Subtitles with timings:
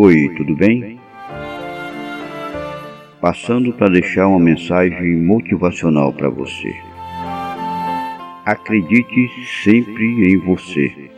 [0.00, 0.96] Oi, tudo bem?
[3.20, 6.72] Passando para deixar uma mensagem motivacional para você.
[8.44, 9.28] Acredite
[9.64, 11.10] sempre em você.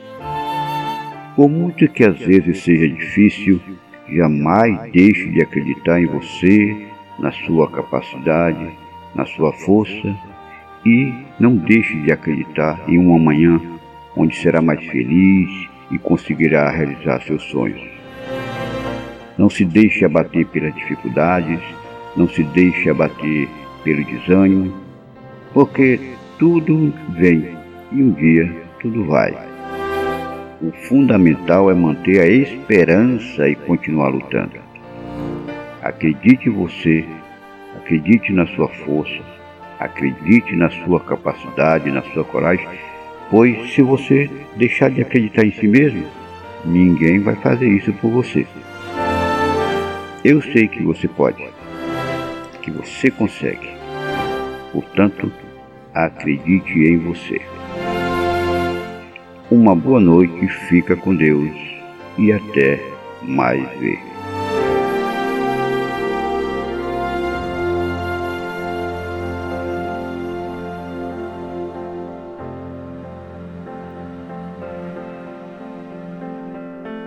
[1.37, 3.61] Por muito que às vezes seja difícil,
[4.09, 6.87] jamais deixe de acreditar em você,
[7.19, 8.67] na sua capacidade,
[9.15, 10.17] na sua força
[10.87, 13.61] e não deixe de acreditar em um amanhã
[14.17, 18.00] onde será mais feliz e conseguirá realizar seus sonhos.
[19.41, 21.59] Não se deixe abater pelas dificuldades,
[22.15, 23.49] não se deixe abater
[23.83, 24.71] pelo desânimo,
[25.55, 25.99] porque
[26.39, 27.49] tudo vem
[27.91, 29.35] e um dia tudo vai.
[30.61, 34.59] O fundamental é manter a esperança e continuar lutando.
[35.83, 37.03] Acredite em você,
[37.79, 39.23] acredite na sua força,
[39.79, 42.69] acredite na sua capacidade, na sua coragem
[43.31, 46.05] Pois se você deixar de acreditar em si mesmo,
[46.63, 48.47] ninguém vai fazer isso por você.
[50.23, 51.43] Eu sei que você pode,
[52.61, 53.71] que você consegue.
[54.71, 55.33] Portanto,
[55.95, 57.41] acredite em você.
[59.51, 61.51] Uma boa noite, fica com Deus
[62.19, 62.79] e até
[63.23, 63.99] mais ver.